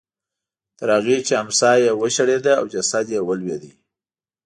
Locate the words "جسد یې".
2.73-3.21